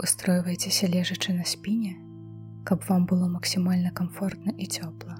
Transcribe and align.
Устройвайцеся 0.00 0.86
лежачы 0.86 1.32
на 1.34 1.44
спіне, 1.44 1.96
каб 2.64 2.84
вам 2.88 3.06
было 3.10 3.26
максімальна 3.26 3.90
комфортна 3.90 4.52
і 4.54 4.66
цёпла. 4.70 5.18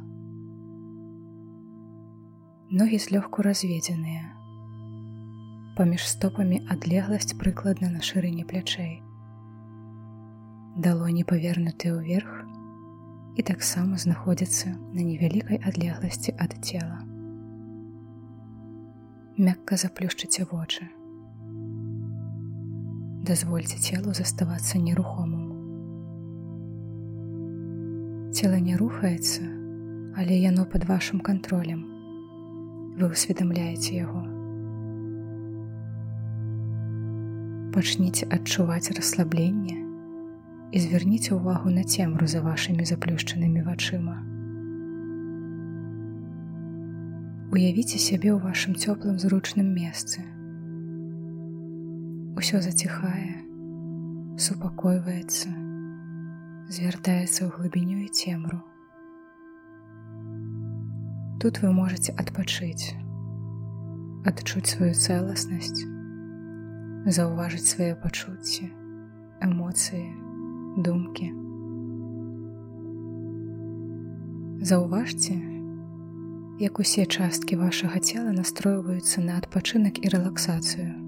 Ногі 2.70 2.98
злёгку 3.02 3.42
разведзеныя. 3.42 4.22
Паміж 5.74 6.06
стопамі 6.06 6.60
адлегласць 6.70 7.34
прыкладна 7.40 7.90
на 7.90 8.06
шырыні 8.06 8.46
плячэй. 8.46 9.02
Далоні 10.78 11.26
павернутыя 11.26 11.98
ўверх 11.98 12.30
і 13.34 13.42
таксама 13.42 13.98
знаходзяцца 13.98 14.78
на 14.78 15.02
невялікай 15.02 15.58
адлегласці 15.58 16.36
ад 16.38 16.54
цела. 16.62 17.02
Мякка 19.42 19.74
заплюшчыце 19.74 20.46
вочы 20.46 20.86
дазвольце 23.28 23.76
целу 23.76 24.14
заставацца 24.16 24.78
нерухомым. 24.80 25.44
Цела 28.32 28.60
не 28.64 28.76
рухаецца, 28.80 29.44
але 30.16 30.38
яно 30.40 30.64
пад 30.64 30.88
вашым 30.88 31.20
кантролем. 31.20 31.84
Вы 32.96 33.10
усведамляеце 33.12 33.92
яго. 33.98 34.22
Пачніце 37.76 38.30
адчуваць 38.32 38.96
расслабленне 38.96 39.76
і 40.72 40.80
звярніце 40.86 41.36
ўвагу 41.36 41.68
на 41.76 41.84
цемру 41.84 42.26
за 42.32 42.40
вашымі 42.40 42.88
заплюшчанымі 42.88 43.60
вачыма. 43.68 44.16
Уявіце 47.52 48.00
сябе 48.00 48.32
ў 48.32 48.40
вашым 48.40 48.74
цёплым 48.76 49.20
зручным 49.20 49.72
месцы 49.76 50.24
Усё 52.38 52.60
заціхае, 52.62 53.34
супакойваецца, 54.38 55.50
звяртаецца 56.70 57.40
ў 57.42 57.48
глыбіню 57.50 57.96
і 58.04 58.10
цемру. 58.14 58.58
Тут 61.42 61.58
вы 61.64 61.72
можете 61.74 62.14
адпачыць, 62.14 62.94
адчуць 64.22 64.70
сваю 64.70 64.92
цэласнасць, 64.94 65.82
заўважыць 67.18 67.66
свае 67.66 67.90
пачуцці, 68.04 68.70
эмоцыі, 69.42 70.06
думкі. 70.78 71.32
Заўважце, 74.62 75.34
як 76.62 76.78
усе 76.78 77.02
часткі 77.02 77.58
вашага 77.66 77.98
цела 77.98 78.30
настройваюцца 78.30 79.26
на 79.26 79.42
адпачынак 79.42 79.98
і 80.06 80.14
рэлаксацыю. 80.14 81.07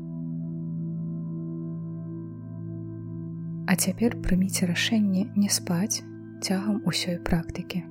А 3.71 3.77
цяпер 3.79 4.17
прыміце 4.19 4.67
рашэнне 4.67 5.21
не 5.39 5.49
спаць 5.57 6.03
цягам 6.43 6.79
усёй 6.91 7.21
практыкі. 7.27 7.83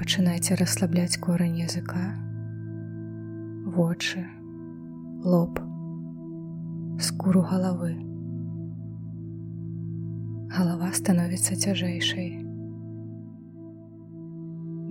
Пачынайце 0.00 0.56
расслабляць 0.58 1.20
корань 1.26 1.60
языка, 1.62 2.02
вочы, 3.76 4.24
лоб, 5.22 5.60
скуру 6.98 7.44
галавы. 7.52 7.92
Галава 10.56 10.90
становіцца 10.90 11.54
цяжэйшай. 11.54 12.34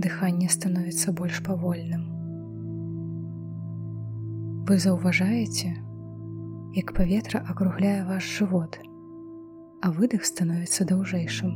Дыханне 0.08 0.48
становіцца 0.48 1.12
больш 1.12 1.44
павольным. 1.44 2.08
Вы 4.64 4.80
заўважаеце, 4.80 5.76
як 6.76 6.94
паветра 6.94 7.40
акругляе 7.50 8.06
ваш 8.06 8.24
жывот, 8.38 8.78
а 9.82 9.92
выдых 9.92 10.26
становіцца 10.26 10.86
даўжэйшым. 10.86 11.54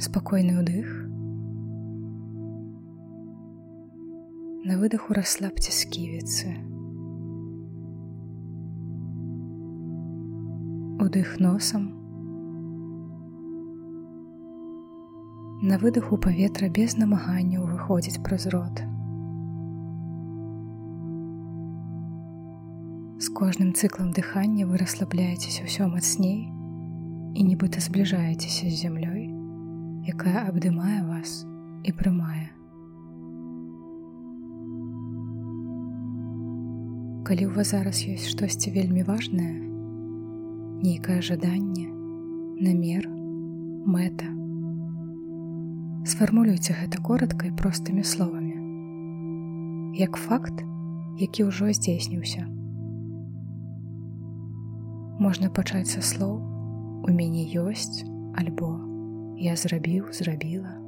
Спакойны 0.00 0.58
ўдых. 0.58 0.88
На 4.64 4.78
выдаху 4.78 5.12
расслабце 5.12 5.74
сківіцы. 5.74 6.54
Удых 11.02 11.38
носам. 11.40 11.90
На 15.62 15.78
выдаху 15.78 16.16
паветра 16.16 16.68
без 16.68 16.96
намаганняў 16.96 17.66
выходзіць 17.66 18.22
праз 18.22 18.48
рот. 18.54 18.82
Кожным 23.30 23.70
цыклам 23.70 24.10
дыхання 24.10 24.66
вы 24.66 24.78
расслабляецеся 24.82 25.62
ўсё 25.62 25.86
мацней 25.86 26.50
і 27.38 27.40
нібыта 27.46 27.78
збліжаецеся 27.78 28.66
з 28.66 28.74
зямлёй, 28.82 29.30
якая 30.10 30.50
абдымае 30.50 31.06
вас 31.06 31.46
і 31.86 31.94
прымае. 31.94 32.50
Калі 37.22 37.46
ў 37.46 37.52
вас 37.54 37.70
зараз 37.70 38.02
ёсць 38.10 38.26
штосьці 38.32 38.74
вельмі 38.74 39.06
важнае, 39.06 39.54
нейкае 40.82 41.20
жаданне, 41.22 41.86
намер, 42.58 43.06
мэта. 43.86 44.26
Сфармулюйце 46.10 46.74
гэта 46.74 46.98
коротка 46.98 47.46
і 47.46 47.54
простымі 47.54 48.02
словамі. 48.02 48.58
Як 49.94 50.18
факт, 50.18 50.66
які 51.22 51.46
ўжо 51.52 51.70
здзейсніўся 51.70 52.50
можна 55.18 55.50
пачаць 55.50 55.90
са 55.90 56.00
слоў 56.00 56.38
у 57.02 57.10
мяне 57.10 57.44
ёсць 57.58 58.06
альбо. 58.38 58.72
Я 59.42 59.56
зрабіў 59.58 60.12
зрабіла 60.14 60.78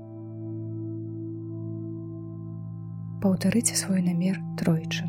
паўтарыце 3.25 3.75
свой 3.81 4.03
намер 4.05 4.37
тройчы 4.61 5.09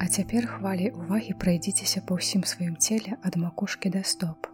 А 0.00 0.10
цяпер 0.10 0.48
хвалі 0.50 0.90
увагі 1.04 1.36
прайдзіцеся 1.44 2.02
па 2.08 2.18
ўсім 2.18 2.42
сваім 2.42 2.74
целе 2.80 3.20
ад 3.20 3.38
макушкі 3.38 3.94
да 3.94 4.02
стоп 4.02 4.49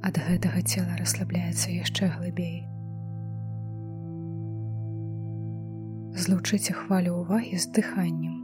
ад 0.00 0.16
гэтага 0.16 0.62
цела 0.64 0.96
расслабляецца 0.96 1.72
яшчэ 1.76 2.08
глыбей. 2.16 2.64
Злучыце 6.16 6.72
хвалю 6.72 7.20
ўвагі 7.20 7.60
з 7.60 7.68
дыханнем. 7.76 8.36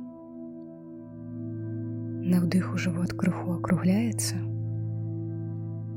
На 2.28 2.42
ўдыху 2.44 2.76
жывот 2.76 3.16
крыху 3.16 3.56
акругляецца. 3.56 4.36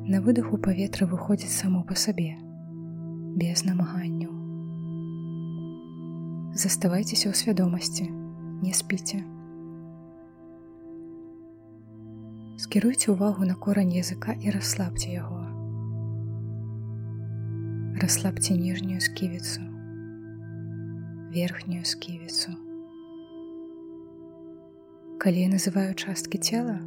На 0.10 0.24
выдыху 0.24 0.58
паветра 0.58 1.06
выходзіць 1.12 1.52
само 1.54 1.84
па 1.84 2.00
сабе, 2.00 2.32
без 3.36 3.66
намаганняў. 3.68 4.32
Заставайцеся 6.56 7.30
ў 7.30 7.36
свядомасці, 7.36 8.08
не 8.64 8.74
спіце. 8.74 9.22
Скіруйце 12.60 13.12
ўвагу 13.14 13.46
на 13.48 13.56
корань 13.56 13.94
языка 13.96 14.36
і 14.36 14.56
расслабце 14.56 15.14
яго 15.14 15.39
расслабьте 18.02 18.54
ніжнюю 18.54 19.02
сківіцу, 19.02 19.62
верхнюю 21.36 21.86
сківіцу. 21.86 22.52
Калі 25.18 25.42
я 25.42 25.50
называю 25.52 25.94
часткі 25.96 26.38
цела, 26.38 26.80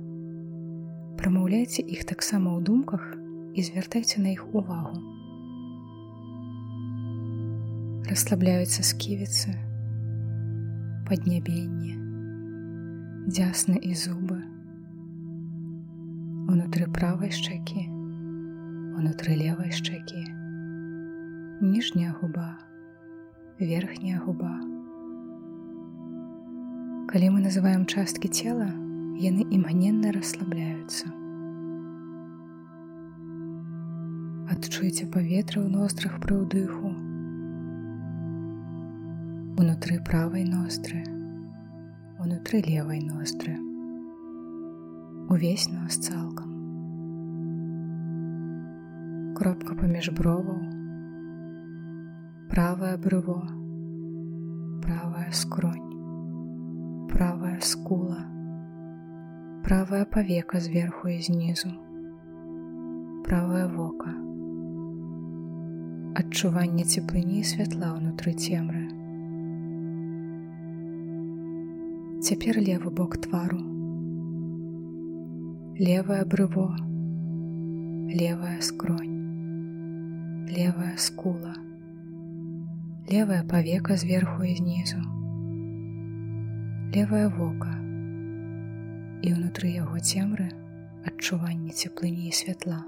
прамаўляйце 1.20 1.84
іх 1.84 2.08
таксама 2.08 2.56
ў 2.56 2.64
думках 2.64 3.04
і 3.52 3.60
звяртайце 3.60 4.24
на 4.24 4.32
іх 4.32 4.48
увагу. 4.56 4.96
Расслабляюцца 8.08 8.80
сківіцы, 8.80 9.52
паднябенне, 11.04 11.92
дзясны 13.28 13.76
і 13.76 13.92
зубы, 13.92 14.40
унутры 16.48 16.88
правай 16.88 17.28
шчакі, 17.28 17.84
унутры 18.96 19.36
левай 19.36 19.76
шчакі, 19.76 20.41
ніжняя 21.62 22.14
губа, 22.20 22.58
верхняя 23.60 24.18
губа. 24.18 24.50
Калі 27.06 27.26
мы 27.30 27.38
называем 27.44 27.86
часткі 27.86 28.26
цела, 28.26 28.66
яны 29.22 29.46
імгненна 29.46 30.10
расслабляюцца. 30.10 31.06
Адчуйце 34.50 35.06
паветра 35.06 35.62
ў 35.62 35.70
ноздрах 35.70 36.18
пры 36.18 36.42
ўдыху. 36.42 36.90
Унутры 39.62 40.02
правай 40.02 40.42
ностры, 40.42 41.06
унутры 42.18 42.58
левай 42.66 43.06
ностры. 43.06 43.54
Увесь 45.30 45.70
нос 45.70 46.02
цалкам, 46.10 46.50
кропка 49.38 49.78
паміж 49.78 50.10
броваў, 50.10 50.81
правае 52.52 52.98
брыво, 52.98 53.42
правая 54.82 55.30
скронь, 55.32 57.08
правая 57.08 57.60
скула, 57.60 58.18
правая 59.64 60.04
павека 60.04 60.60
зверху 60.60 61.08
і 61.08 61.22
знізу, 61.22 61.72
правае 63.24 63.64
вока, 63.72 64.12
адчуванне 66.20 66.84
цеплыні 66.84 67.40
святла 67.40 67.94
ўнутры 67.96 68.36
цемры. 68.36 68.84
Цяпер 72.20 72.60
левы 72.60 72.92
бок 72.92 73.16
твару, 73.16 73.64
левое 75.80 76.28
брыво, 76.28 76.68
левая 78.12 78.60
скронь, 78.60 79.20
левая 80.52 80.98
скула, 81.00 81.61
левая 83.10 83.42
павека 83.44 83.96
зверху 83.96 84.44
і 84.44 84.54
знізу, 84.54 85.00
левое 86.94 87.28
вока 87.28 87.74
і 89.22 89.32
ўнутры 89.34 89.70
яго 89.74 89.98
цемры 89.98 90.50
адчуванне 91.06 91.70
цеплыні 91.70 92.28
і 92.28 92.32
святла. 92.32 92.82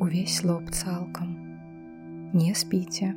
Увесь 0.00 0.44
лоб 0.44 0.70
цалкам, 0.70 1.36
не 2.32 2.54
спіце. 2.54 3.12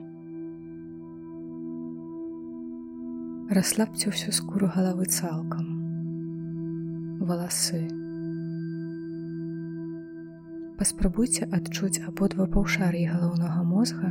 Расслабце 3.51 4.11
ўсю 4.11 4.31
скуру 4.35 4.71
галавы 4.71 5.07
цалкам 5.07 5.67
валасы. 7.21 8.00
Паспрабуйце 10.81 11.45
адчуць 11.53 12.01
абодва 12.09 12.47
паўшар'і 12.53 13.01
галаўнога 13.11 13.61
мозга 13.71 14.09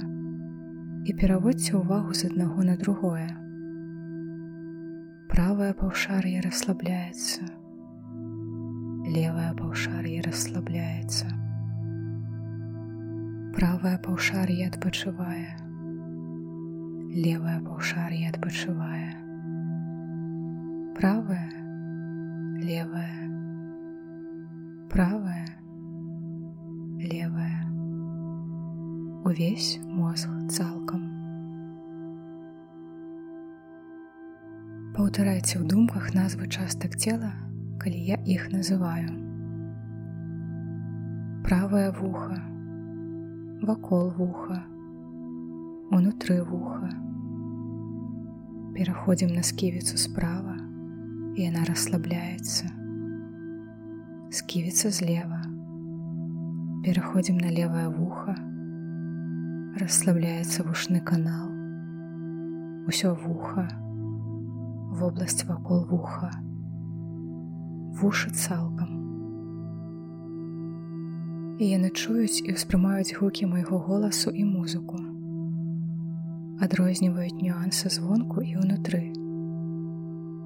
і 1.02 1.14
пераводзьце 1.22 1.74
ўвагу 1.80 2.14
з 2.14 2.30
аднаго 2.30 2.66
на 2.68 2.76
другое. 2.82 3.26
Правае 5.34 5.72
паўшар'е 5.82 6.44
расслабляецца. 6.46 7.50
Левае 9.18 9.50
паўшар'е 9.58 10.22
расслабляецца. 10.30 11.34
Правае 13.58 13.96
паўшар'е 14.06 14.70
адпачывае. 14.70 15.48
Левае 17.18 17.58
паўшар'е 17.66 18.28
адпачывае. 18.30 19.08
Правае 21.00 21.48
левая, 22.60 23.26
правая, 24.90 25.49
увесь 29.30 29.78
мозг 29.86 30.26
цалкам. 30.50 31.06
Паўтарайце 34.90 35.62
ў 35.62 35.70
думках 35.70 36.10
назвы 36.18 36.50
частак 36.50 36.98
цела, 36.98 37.30
калі 37.78 37.94
я 37.94 38.18
іх 38.26 38.50
называю. 38.50 39.14
Правае 41.46 41.94
вуха, 41.94 42.42
вакол 43.62 44.10
вуха, 44.18 44.58
унутры 45.94 46.42
вуха. 46.42 46.90
Пераходзім 48.74 49.30
на 49.38 49.46
сківіцу 49.46 49.94
справа, 49.94 50.58
і 51.38 51.46
яна 51.46 51.62
расслабляецца. 51.70 52.66
Сківіцца 54.34 54.90
злева. 54.90 55.42
Пераходзім 56.82 57.38
на 57.38 57.54
левае 57.54 57.86
вуха. 57.94 58.49
Расслабляецца 59.78 60.64
вушны 60.66 60.98
канал. 61.00 61.46
Усё 62.90 63.14
вуха, 63.14 63.68
вобласць 64.98 65.44
вакол 65.46 65.84
вуха. 65.86 66.30
Вушы 68.00 68.30
цалкам. 68.34 68.88
І 71.62 71.68
яны 71.70 71.90
чуюць 71.94 72.42
і 72.42 72.56
ўспрымаюць 72.58 73.14
гукі 73.14 73.46
майго 73.46 73.78
голасу 73.78 74.34
і 74.34 74.42
музыку. 74.42 74.98
Адрозніваюць 76.58 77.38
нюансы 77.38 77.94
звонку 77.94 78.42
і 78.42 78.58
ўнутры 78.58 79.12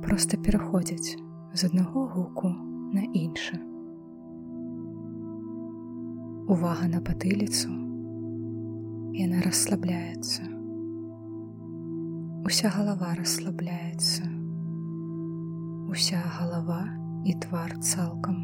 проста 0.04 0.36
пераходзяць 0.36 1.16
з 1.54 1.64
аднаго 1.64 2.04
гуку 2.12 2.52
на 2.92 3.08
іншы. 3.08 3.56
Увага 6.44 6.92
на 6.92 7.00
патыліцу 7.00 7.93
яна 9.14 9.40
расслабляецца. 9.46 10.42
Уся 12.44 12.70
галава 12.74 13.12
расслабляецца. 13.14 14.26
Уся 15.94 16.18
галава 16.38 16.82
і 17.22 17.36
твар 17.46 17.76
цалкам. 17.78 18.42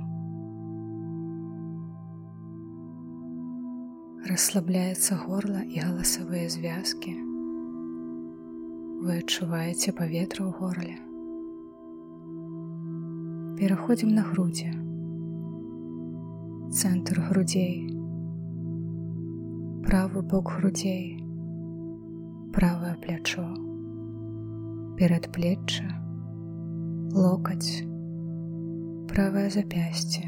Расслабляецца 4.30 5.18
горла 5.26 5.66
і 5.66 5.82
галасавыя 5.82 6.46
звязкі. 6.46 7.18
Вы 9.02 9.20
адчуваеце 9.20 9.96
паветра 9.96 10.46
ў 10.46 10.52
горле 10.54 10.98
пераходзім 13.60 14.14
на 14.16 14.22
грудзі 14.24 14.70
цэнтр 16.72 17.18
грудзей 17.28 17.99
правы 19.90 20.20
бок 20.22 20.52
грудзей 20.54 21.06
правае 22.54 22.92
плячо 23.02 23.42
перад 25.00 25.24
плечча 25.34 25.86
локаць 27.16 27.82
правае 29.10 29.42
запясце 29.56 30.22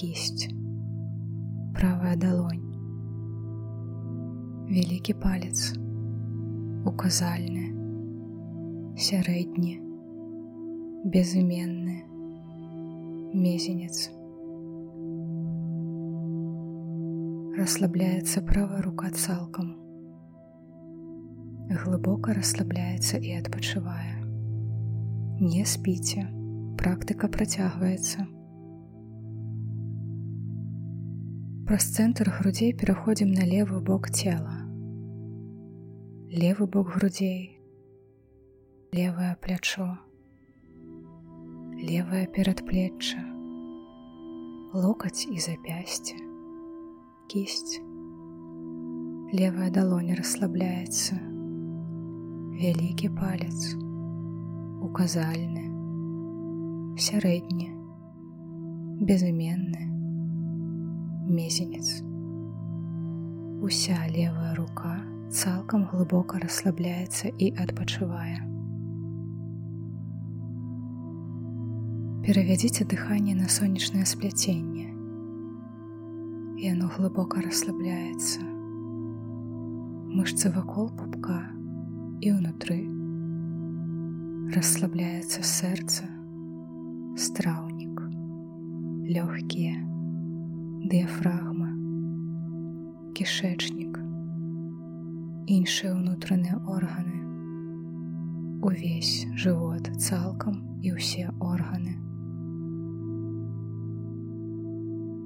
кість 0.00 0.46
правая 1.76 2.14
далонь 2.24 2.64
вялікі 4.72 5.18
палец 5.26 5.76
указальны 6.88 7.68
сярэдні 9.10 9.76
безыменны 11.04 12.00
мезенец. 13.44 14.08
Расслабляецца 17.52 18.40
правая 18.48 18.80
рука 18.80 19.10
цалкам. 19.12 19.66
Глыбока 21.68 22.32
расслабляецца 22.32 23.20
і 23.20 23.34
адпачывае. 23.42 24.14
Не 25.42 25.66
спіце, 25.68 26.24
практыка 26.80 27.28
працягваецца. 27.28 28.24
Праз 31.68 31.90
цэнтр 31.92 32.32
грудзей 32.38 32.72
пераходзім 32.72 33.36
на 33.36 33.44
левы 33.44 33.84
бок 33.84 34.08
цела. 34.08 34.56
Левы 36.32 36.64
бок 36.64 36.96
грудзей, 36.96 37.60
левае 38.96 39.36
плячо, 39.44 39.90
левое 41.76 42.26
перадплечча, 42.32 43.20
локаць 44.72 45.28
і 45.28 45.36
запясце, 45.36 46.31
кість, 47.32 47.80
левая 49.32 49.70
далоня 49.72 50.12
расслабляецца, 50.18 51.16
вялікі 52.60 53.08
палец, 53.16 53.72
указальны, 54.84 55.62
сярэдні, 57.00 57.70
безыменны, 59.08 59.86
мезенец. 61.38 62.02
Уся 63.64 63.96
левая 64.12 64.52
рука 64.54 65.00
цалкам 65.32 65.88
глыбока 65.88 66.42
расслабляецца 66.42 67.32
і 67.32 67.48
адпачывае. 67.64 68.36
Перавядзіце 72.28 72.84
дыханне 72.84 73.34
на 73.40 73.48
сонечнае 73.48 74.04
спляценне. 74.04 74.71
І 76.62 76.68
оно 76.70 76.86
глыбока 76.94 77.40
расслабляецца. 77.42 78.38
Мышцы 80.14 80.50
вакол 80.54 80.92
пупка 80.94 81.40
і 82.22 82.30
ўнутры. 82.36 82.76
Расслабляецца 84.54 85.42
сэрца, 85.42 86.06
страўнік, 87.18 88.04
лёгкія, 89.10 89.74
дыяфрагма, 90.86 91.74
кішэчнік, 93.18 93.98
іншыя 95.58 95.98
ўнутраныя 95.98 96.62
органы, 96.62 97.18
увесь 98.62 99.26
жывот 99.34 99.90
цалкам 99.98 100.62
і 100.78 100.94
ўсе 100.94 101.26
органы. 101.42 101.98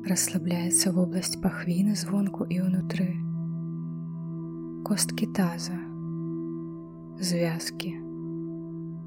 Расслабляецца 0.07 0.93
вобласць 0.95 1.35
пахвіны 1.43 1.95
звонку 1.99 2.47
і 2.47 2.61
ўнутры. 2.63 3.07
Косткі 4.87 5.27
таза, 5.35 5.79
звязкі, 7.19 7.91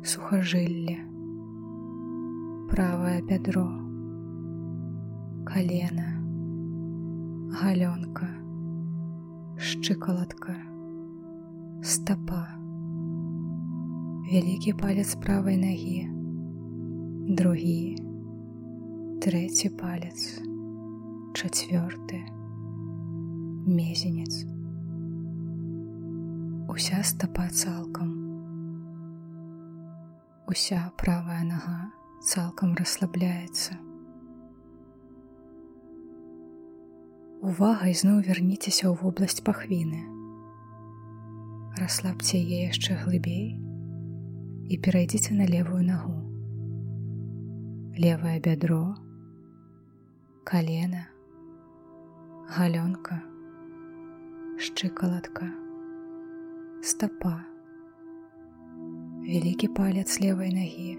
сухажылле, 0.04 0.98
правае 2.72 3.22
бядро, 3.30 3.64
калена, 5.48 6.10
галёнка, 7.62 8.28
шчыкалатка, 9.56 10.58
стапа, 11.82 12.44
вялікі 14.28 14.76
палец 14.84 15.16
правай 15.24 15.56
нагі, 15.64 15.98
другі, 17.40 17.82
трэці 19.24 19.72
палец, 19.80 20.49
чацвёрты, 21.34 22.26
мезенец. 23.66 24.46
Уся 26.70 27.04
стапа 27.04 27.50
цалкам. 27.50 28.10
Уся 30.48 30.92
правая 30.98 31.44
нага 31.44 31.92
цалкам 32.22 32.74
расслабляецца. 32.76 33.78
Увага 37.42 37.88
ізноў 37.94 38.24
вярніцеся 38.28 38.90
ў 38.90 38.96
вобласць 39.02 39.44
пахвіны. 39.46 40.02
Расслабце 41.80 42.42
яе 42.42 42.66
яшчэ 42.68 42.98
глыбей 43.06 43.56
і 44.70 44.82
перайдзіце 44.84 45.38
на 45.38 45.46
левую 45.48 45.86
нагу. 45.86 46.18
Левае 47.96 48.40
бядро, 48.44 48.96
калена, 50.44 51.06
галёнка, 52.50 53.22
шчыкалатка, 54.58 55.48
стапа, 56.82 57.36
вялікі 59.28 59.70
палец 59.78 60.18
левай 60.24 60.50
нагі, 60.58 60.92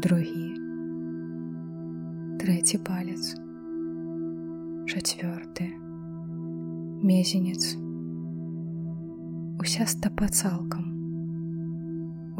другі, 0.00 0.46
трэці 2.40 2.80
палец, 2.88 3.36
чацвёрты 4.88 5.68
мезенец 7.04 7.76
уся 9.60 9.84
стапа 9.84 10.32
цалкам 10.32 10.84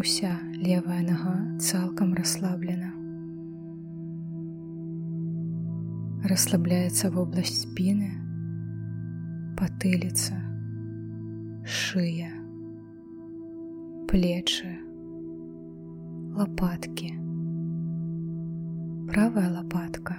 уся 0.00 0.32
левая 0.56 1.02
нага 1.04 1.34
цалкам 1.60 2.14
расслаблена 2.14 2.95
расслабляецца 6.32 7.12
вобласць 7.14 7.60
спіны 7.66 8.10
патыліца 9.60 10.40
шыя 11.76 12.32
плечы 14.10 14.72
лопатки 16.40 17.14
правая 19.06 19.48
лопатка 19.50 20.16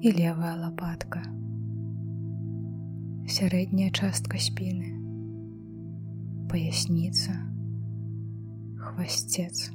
і 0.00 0.12
левая 0.14 0.54
лопатка. 0.56 1.20
Сярэдняя 3.28 3.90
частка 3.90 4.38
спіны, 4.38 4.94
паясніца, 6.48 7.34
хвасцец. 8.78 9.68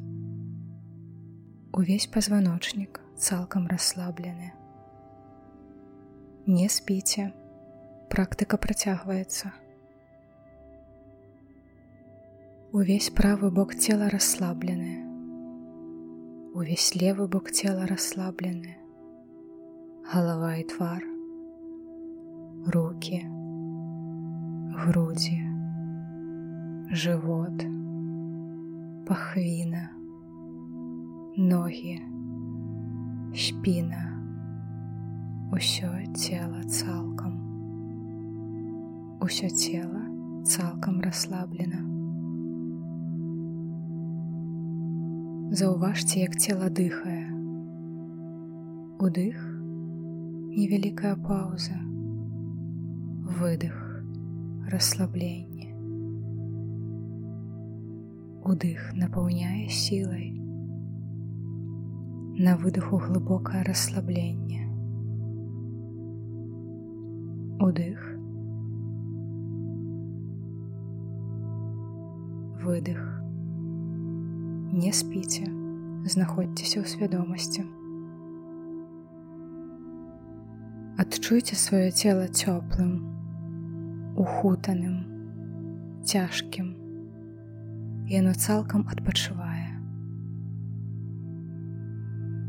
Увесь 1.74 2.08
пазваночнік 2.08 3.02
цалкам 3.20 3.68
расслаблены. 3.68 4.54
Не 6.46 6.68
спіце, 6.70 7.32
практыка 8.12 8.58
працягваецца. 8.58 9.52
Увесь 12.74 13.10
правы 13.10 13.52
бок 13.52 13.76
цела 13.76 14.10
расслаблены. 14.10 14.94
Увесь 16.54 16.96
левы 16.96 17.28
бок 17.28 17.52
цела 17.52 17.86
расслаблены 17.88 18.84
голова 20.12 20.56
і 20.56 20.64
твар, 20.64 21.04
руки, 22.68 23.26
груді, 24.76 25.42
живот, 26.92 27.66
пахвіна, 29.08 29.90
ноги, 31.38 32.00
спіна, 33.36 34.13
усё 35.54 35.88
цело 36.16 36.64
цалкам. 36.64 37.34
Усё 39.22 39.50
цело 39.50 40.02
цалкам 40.46 41.00
расслаблена. 41.00 41.82
Заўважце, 45.54 46.26
як 46.26 46.34
цела 46.42 46.70
дыхае. 46.70 47.30
Удых 48.98 49.38
невялікая 50.58 51.14
пауза, 51.28 51.78
выдох, 53.38 53.78
расслабленне. 54.74 55.70
Удых 58.42 58.90
напаўняе 58.98 59.70
сілай. 59.70 60.34
На 62.42 62.58
выдоху 62.58 62.98
глыбокае 62.98 63.62
расслабленне. 63.64 64.63
Удых. 67.64 67.98
Выдох. 72.60 73.00
Не 74.76 74.92
спіце, 74.92 75.48
знаходзьцеся 76.04 76.84
ў 76.84 76.86
свядомасці. 76.92 77.64
Адчуйце 81.00 81.56
сваё 81.56 81.88
цело 81.96 82.28
цёплым, 82.28 83.00
ухутаным, 84.20 85.00
цяжкім. 86.04 86.76
Яно 88.12 88.36
цалкам 88.36 88.84
адпачывае. 88.92 89.72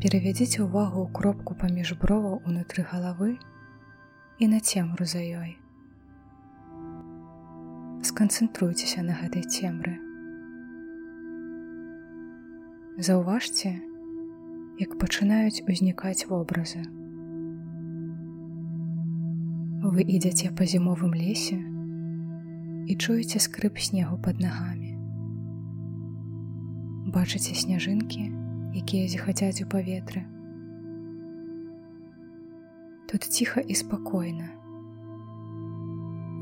Перавядзіце 0.03 0.67
ўвагу 0.67 1.07
ў 1.07 1.09
кропку 1.15 1.55
паміж 1.55 1.95
броваў 2.03 2.43
унутры 2.43 2.83
галавы 2.83 3.39
і 4.39 4.47
на 4.47 4.59
цемру 4.59 5.05
за 5.05 5.19
ёй. 5.23 5.55
Сканцэнтруйцеся 8.03 9.01
на 9.01 9.15
гэтай 9.15 9.47
цемры. 9.47 9.95
Заўважце, 12.99 13.71
як 14.79 14.99
пачынаюць 14.99 15.63
узнікаць 15.71 16.27
вобразы. 16.27 16.83
Вы 19.87 20.03
ідзяце 20.03 20.51
па 20.51 20.67
зімовым 20.67 21.15
лесе 21.15 21.57
і 22.91 22.93
чуеце 22.99 23.39
скрып 23.39 23.79
снегу 23.79 24.19
под 24.19 24.43
нагамі. 24.43 24.91
Бачыце 27.15 27.55
сняжынкі, 27.55 28.29
якія 28.75 29.07
зіхацяць 29.07 29.63
у 29.63 29.69
паветры. 29.71 30.27
Тут 33.07 33.23
ціха 33.23 33.61
і 33.61 33.75
спакойна. 33.75 34.49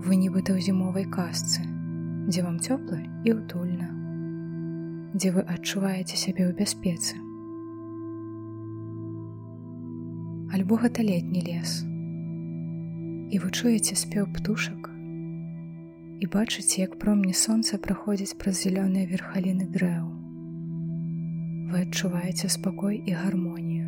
Вы 0.04 0.20
нібыта 0.20 0.52
ў 0.52 0.60
зімовай 0.60 1.08
касцы, 1.08 1.64
дзе 2.28 2.44
вам 2.44 2.60
цёпла 2.60 3.00
і 3.24 3.36
ўтульна, 3.40 3.88
дзе 5.16 5.32
вы 5.36 5.44
адчуваеце 5.48 6.20
сябе 6.20 6.48
ў 6.48 6.56
бяспецы. 6.56 7.16
Альбо 10.54 10.76
гэта 10.84 11.08
летні 11.08 11.44
лес 11.48 11.84
і 13.34 13.40
вы 13.42 13.50
чуеце 13.50 13.96
спеў 13.98 14.28
птушак 14.36 14.92
і 16.24 16.28
бачыце, 16.36 16.82
як 16.82 17.00
промні 17.00 17.34
сонца 17.36 17.80
праходзіць 17.86 18.38
праз 18.40 18.62
зялёныя 18.64 19.10
верхаліны 19.10 19.66
дрэў. 19.74 20.06
Вы 21.72 21.82
адчуваеце 21.84 22.48
спакой 22.54 23.02
і 23.04 23.12
гармонію. 23.12 23.83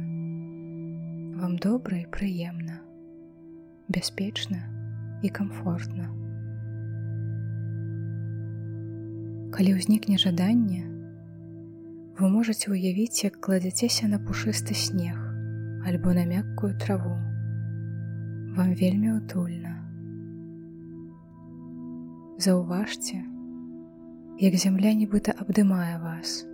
Вам 1.35 1.57
добра 1.57 1.97
і 1.99 2.05
прыемна, 2.07 2.77
бяспечна 3.91 4.57
і 5.19 5.29
комфортна. 5.35 6.07
Калі 9.51 9.73
ўзнікне 9.75 10.15
жаданне, 10.15 10.87
вы 12.15 12.29
можаце 12.31 12.71
ўявіць, 12.71 13.27
як 13.27 13.43
кладзяцеся 13.43 14.07
на 14.07 14.15
пушысты 14.15 14.79
снег 14.79 15.19
альбо 15.83 16.15
на 16.15 16.23
мяккую 16.23 16.71
траву 16.79 17.19
вам 18.55 18.71
вельмі 18.79 19.11
утульна. 19.19 19.75
Заўважце, 22.39 23.19
як 24.39 24.55
зямля 24.55 24.95
нібыта 24.95 25.35
абдымае 25.35 25.99
вас, 25.99 26.47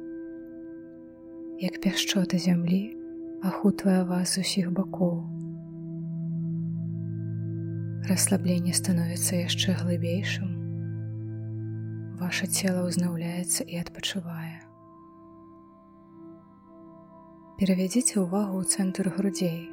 як 1.61 1.77
пяшчота 1.85 2.41
зямлі 2.41 3.00
ахутвае 3.43 4.03
вас 4.05 4.37
з 4.37 4.45
усіх 4.45 4.71
бакоў, 4.71 5.21
Расслабленне 8.09 8.73
становіцца 8.73 9.37
яшчэ 9.37 9.75
глыбейшым. 9.77 10.49
Ваше 12.17 12.47
цело 12.49 12.81
ўзнаўляецца 12.87 13.61
і 13.69 13.77
адпачывае. 13.77 14.57
Перавядзіце 17.61 18.17
ўвагу 18.25 18.57
ў 18.57 18.65
цэнтр 18.73 19.13
грудзей, 19.15 19.69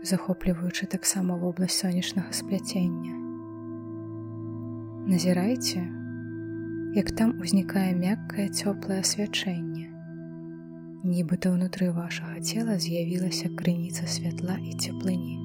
захопліваючы 0.00 0.88
таксама 0.88 1.36
вобласць 1.36 1.76
сонечнага 1.84 2.32
спляцення. 2.32 3.14
Назірайце, 5.12 5.84
як 6.96 7.12
там 7.12 7.36
узнікае 7.36 7.92
мяккае 8.00 8.48
цёплае 8.48 9.04
асвячэнне. 9.04 9.97
Нібыта 11.06 11.52
ўнутры 11.54 11.92
вашага 11.94 12.40
цела 12.42 12.74
з'явілася 12.74 13.54
крыніца 13.54 14.02
святла 14.10 14.56
і 14.58 14.72
цеплыні. 14.74 15.36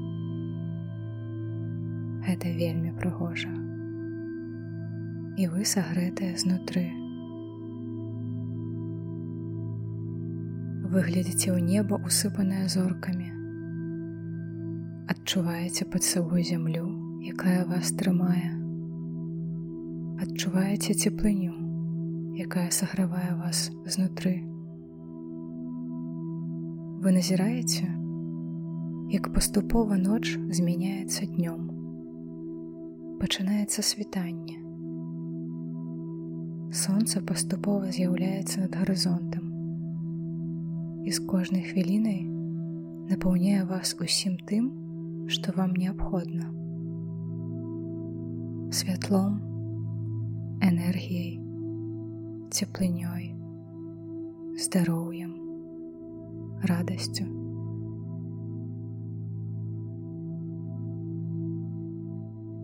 Гэта 2.26 2.50
вельмі 2.58 2.90
прыгожа. 2.98 3.54
І 5.38 5.46
вы 5.54 5.62
сагрэтыя 5.62 6.34
знутры. 6.42 6.90
Выглядзіце 10.90 11.54
ў 11.54 11.62
неба 11.62 12.02
усыпанае 12.02 12.66
зоркамі. 12.74 13.30
Адчуваеце 15.14 15.86
пад 15.86 16.02
сабой 16.02 16.42
зямлю, 16.50 16.90
якая 17.30 17.62
вас 17.70 17.94
трымае. 17.94 18.58
Адчуваеце 20.18 20.98
цеплыню, 20.98 21.54
якая 22.42 22.74
сагравае 22.74 23.38
вас 23.38 23.70
знутры. 23.86 24.53
Вы 27.04 27.12
назіраеце, 27.12 27.84
як 29.12 29.26
паступова 29.36 29.96
ноч 30.00 30.40
змяняецца 30.58 31.26
днём. 31.28 31.66
Пачынаецца 33.20 33.84
світанне. 33.84 34.56
Сонца 36.72 37.20
паступова 37.32 37.92
з'яўляецца 37.92 38.64
над 38.64 38.78
гарызонтам 38.80 39.52
і 41.04 41.12
з 41.12 41.20
кожнай 41.28 41.68
хвілінай 41.68 42.24
напаўняе 43.12 43.68
вас 43.68 43.92
усім 44.00 44.40
тым, 44.48 44.72
што 45.28 45.52
вам 45.60 45.76
неабходна. 45.76 46.48
Святлом, 48.72 49.44
энергіяй, 50.72 51.36
цеплынёй, 52.48 53.36
здароўем, 54.56 55.33
радасцю. 56.64 57.26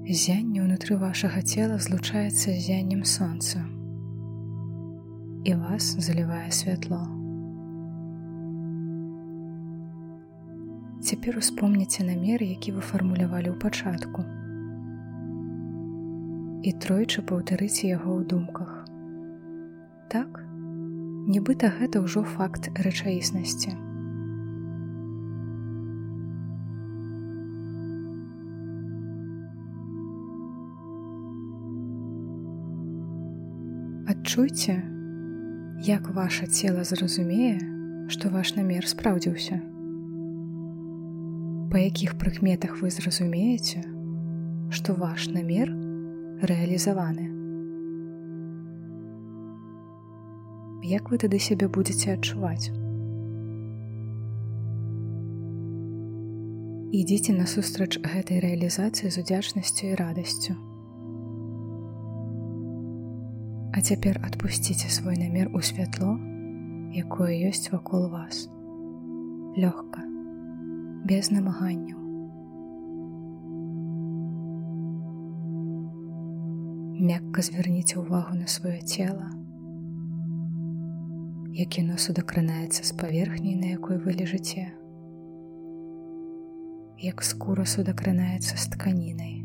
Зянне 0.10 0.66
ўнутры 0.66 0.98
вашага 0.98 1.44
цела 1.46 1.78
злучаецца 1.78 2.50
з 2.50 2.58
зяннем 2.66 3.04
сонца 3.06 3.62
і 5.46 5.54
вас 5.54 5.96
залівае 6.02 6.50
святло. 6.50 7.06
Цяпер 11.02 11.38
успомніце 11.38 12.04
намер, 12.04 12.42
які 12.44 12.74
вы 12.76 12.82
фармулявалі 12.82 13.54
ў 13.54 13.58
пачатку. 13.62 14.26
І 16.66 16.74
тройчы 16.82 17.22
паўтарыце 17.22 17.94
яго 17.94 18.18
ў 18.20 18.26
думках. 18.26 18.90
Так, 20.10 20.42
нібыта 21.30 21.70
гэта 21.78 22.02
ўжо 22.02 22.26
факт 22.26 22.74
рэчаіснасці. 22.74 23.89
Адчуйце, 34.30 34.74
як 35.82 36.10
ваше 36.14 36.46
цела 36.46 36.84
зразумее, 36.86 37.58
што 38.14 38.30
ваш 38.30 38.54
намер 38.54 38.86
спраўдзіўся 38.86 39.58
па 41.72 41.82
якіх 41.82 42.14
прыкметах 42.22 42.78
вы 42.82 42.92
зразумееце, 42.94 43.82
што 44.70 44.94
ваш 44.94 45.26
намер 45.34 45.74
рэалізаваны. 46.46 47.26
Як 50.94 51.10
вы 51.10 51.22
тады 51.26 51.42
сябе 51.42 51.66
будзеце 51.66 52.14
адчуваць? 52.14 52.70
Ідзіце 57.02 57.34
насустрач 57.34 57.98
гэтай 57.98 58.46
рэалізацыі 58.46 59.10
з 59.10 59.26
удзячнасцю 59.26 59.90
і 59.90 59.96
радасцю. 60.06 60.69
А 63.72 63.82
цяпер 63.82 64.20
адпусціце 64.26 64.90
свой 64.90 65.18
намер 65.18 65.50
у 65.54 65.62
святло, 65.62 66.18
якое 66.94 67.34
ёсць 67.50 67.70
вакол 67.72 68.10
вас. 68.10 68.50
Лёгка 69.56 70.02
без 71.06 71.32
намаганняў. 71.32 71.98
Мякка 77.00 77.42
звярніце 77.42 78.02
ўвагу 78.02 78.36
на 78.36 78.50
сваё 78.52 78.82
цела, 78.84 79.32
як 81.56 81.80
яно 81.80 81.96
судакранаецца 81.98 82.84
з 82.84 82.92
паверхняй, 83.00 83.56
на 83.56 83.72
якой 83.80 83.98
вы 84.04 84.18
лежыце, 84.20 84.68
як 87.00 87.24
скура 87.24 87.66
судакранаецца 87.66 88.58
з 88.58 88.66
тканінай. 88.76 89.39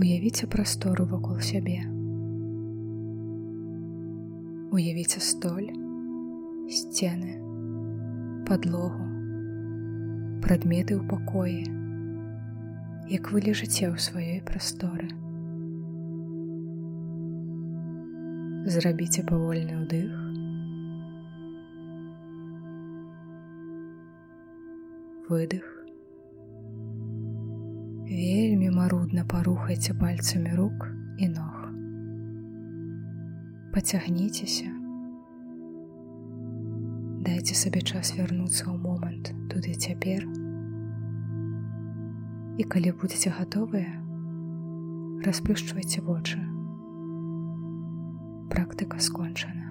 Уявіце 0.00 0.46
прастору 0.46 1.04
вакол 1.04 1.40
сябе. 1.44 1.82
Уявіце 4.72 5.20
столь, 5.20 5.66
сцены, 6.72 7.34
падлогу, 8.48 9.04
прадметы 10.40 10.96
ў 10.96 11.04
пакоі, 11.04 11.68
як 13.12 13.28
вы 13.28 13.44
лежыце 13.44 13.92
ў 13.92 14.00
сваёй 14.00 14.40
прасторы. 14.40 15.10
Зрабіце 18.72 19.26
павольны 19.28 19.84
ўдых. 19.84 20.16
Выдых. 25.28 25.79
Вельмі 28.10 28.70
марудна 28.70 29.22
парухайце 29.24 29.94
пальцамі 29.94 30.50
рук 30.58 30.88
і 31.18 31.28
ног. 31.28 31.70
Пацягніцеся, 33.74 34.66
дайце 37.22 37.54
сабе 37.54 37.84
час 37.86 38.10
вярнуцца 38.18 38.66
ў 38.66 38.74
момант 38.82 39.30
туды 39.54 39.78
цяпер. 39.78 40.26
І 42.58 42.66
калі 42.66 42.98
будзеце 42.98 43.30
гатовыя, 43.30 43.94
расплюшчвайце 45.22 46.02
вочы. 46.02 46.42
Практыка 48.50 48.98
скончана. 48.98 49.69